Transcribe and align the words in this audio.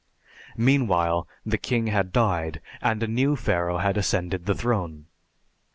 Meanwhile 0.57 1.27
the 1.45 1.59
king 1.59 1.85
had 1.85 2.11
died, 2.11 2.59
and 2.81 3.03
a 3.03 3.07
new 3.07 3.35
Pharaoh 3.35 3.77
had 3.77 3.97
ascended 3.97 4.47
the 4.47 4.55
throne. 4.55 5.05